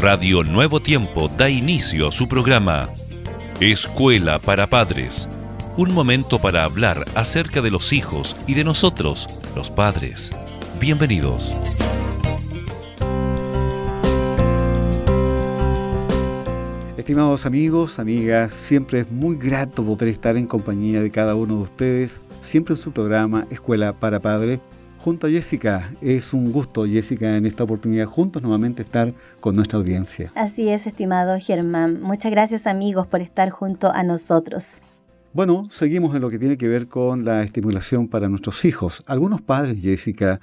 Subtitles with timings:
[0.00, 2.88] Radio Nuevo Tiempo da inicio a su programa
[3.58, 5.28] Escuela para Padres.
[5.76, 9.26] Un momento para hablar acerca de los hijos y de nosotros,
[9.56, 10.30] los padres.
[10.78, 11.52] Bienvenidos.
[16.96, 21.62] Estimados amigos, amigas, siempre es muy grato poder estar en compañía de cada uno de
[21.62, 24.60] ustedes, siempre en su programa Escuela para Padres
[24.98, 25.90] junto a Jessica.
[26.00, 30.32] Es un gusto, Jessica, en esta oportunidad juntos nuevamente estar con nuestra audiencia.
[30.34, 32.00] Así es, estimado Germán.
[32.02, 34.80] Muchas gracias amigos por estar junto a nosotros.
[35.32, 39.02] Bueno, seguimos en lo que tiene que ver con la estimulación para nuestros hijos.
[39.06, 40.40] Algunos padres, Jessica,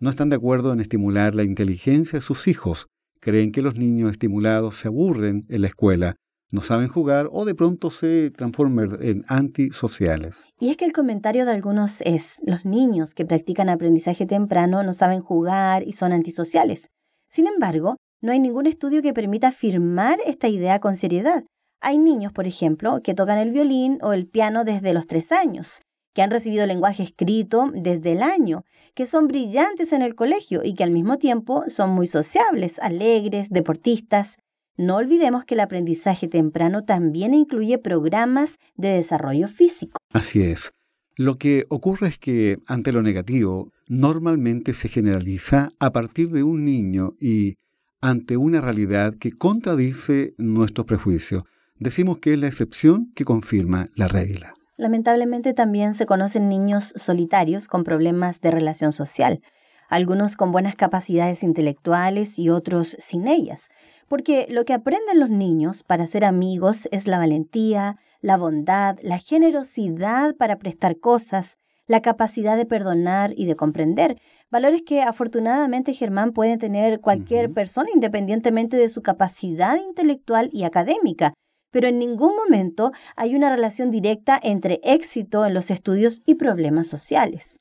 [0.00, 2.86] no están de acuerdo en estimular la inteligencia de sus hijos.
[3.20, 6.16] Creen que los niños estimulados se aburren en la escuela
[6.50, 10.44] no saben jugar o de pronto se transforman en antisociales.
[10.58, 14.94] Y es que el comentario de algunos es, los niños que practican aprendizaje temprano no
[14.94, 16.88] saben jugar y son antisociales.
[17.28, 21.44] Sin embargo, no hay ningún estudio que permita afirmar esta idea con seriedad.
[21.80, 25.82] Hay niños, por ejemplo, que tocan el violín o el piano desde los tres años,
[26.14, 30.74] que han recibido lenguaje escrito desde el año, que son brillantes en el colegio y
[30.74, 34.38] que al mismo tiempo son muy sociables, alegres, deportistas.
[34.78, 39.98] No olvidemos que el aprendizaje temprano también incluye programas de desarrollo físico.
[40.12, 40.70] Así es.
[41.16, 46.64] Lo que ocurre es que ante lo negativo normalmente se generaliza a partir de un
[46.64, 47.56] niño y
[48.00, 51.42] ante una realidad que contradice nuestros prejuicios.
[51.80, 54.54] Decimos que es la excepción que confirma la regla.
[54.76, 59.40] Lamentablemente también se conocen niños solitarios con problemas de relación social,
[59.88, 63.70] algunos con buenas capacidades intelectuales y otros sin ellas
[64.08, 69.18] porque lo que aprenden los niños para ser amigos es la valentía, la bondad, la
[69.18, 76.32] generosidad para prestar cosas, la capacidad de perdonar y de comprender, valores que afortunadamente Germán
[76.32, 81.34] puede tener cualquier persona independientemente de su capacidad intelectual y académica,
[81.70, 86.86] pero en ningún momento hay una relación directa entre éxito en los estudios y problemas
[86.86, 87.60] sociales.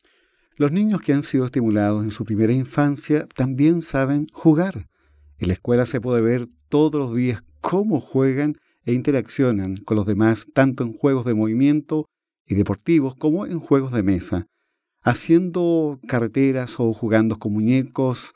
[0.55, 4.87] Los niños que han sido estimulados en su primera infancia también saben jugar.
[5.39, 8.55] En la escuela se puede ver todos los días cómo juegan
[8.85, 12.05] e interaccionan con los demás, tanto en juegos de movimiento
[12.45, 14.47] y deportivos como en juegos de mesa,
[15.01, 18.33] haciendo carreteras o jugando con muñecos.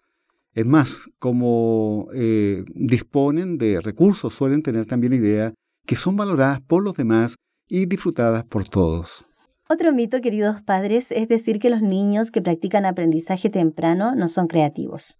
[0.53, 5.53] Es más, como eh, disponen de recursos, suelen tener también idea
[5.85, 7.35] que son valoradas por los demás
[7.67, 9.25] y disfrutadas por todos.
[9.69, 14.47] Otro mito, queridos padres, es decir que los niños que practican aprendizaje temprano no son
[14.47, 15.17] creativos.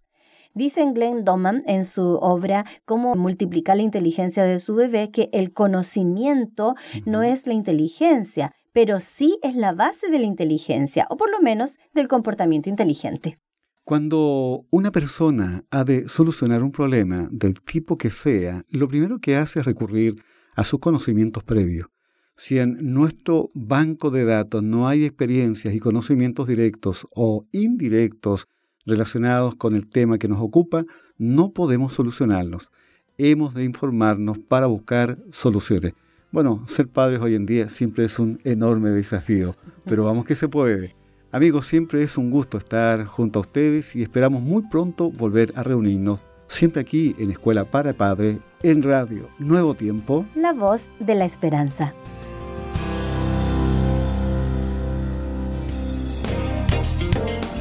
[0.54, 5.54] Dice Glenn Doman en su obra Cómo multiplicar la inteligencia de su bebé que el
[5.54, 6.74] conocimiento
[7.06, 11.40] no es la inteligencia, pero sí es la base de la inteligencia, o por lo
[11.40, 13.38] menos del comportamiento inteligente.
[13.84, 19.36] Cuando una persona ha de solucionar un problema del tipo que sea, lo primero que
[19.36, 20.16] hace es recurrir
[20.54, 21.88] a sus conocimientos previos.
[22.36, 28.48] Si en nuestro banco de datos no hay experiencias y conocimientos directos o indirectos
[28.86, 30.84] relacionados con el tema que nos ocupa,
[31.18, 32.72] no podemos solucionarlos.
[33.18, 35.94] Hemos de informarnos para buscar soluciones.
[36.30, 39.54] Bueno, ser padres hoy en día siempre es un enorme desafío,
[39.84, 40.96] pero vamos que se puede.
[41.30, 45.62] Amigos, siempre es un gusto estar junto a ustedes y esperamos muy pronto volver a
[45.62, 50.26] reunirnos, siempre aquí en Escuela para Padres, en Radio Nuevo Tiempo.
[50.34, 51.94] La voz de la esperanza.